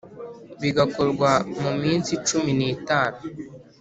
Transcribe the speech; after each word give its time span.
bigakorwa 0.61 1.29
mu 1.61 1.71
minsi 1.81 2.11
cumi 2.27 2.51
n 2.59 2.61
itanu 2.75 3.19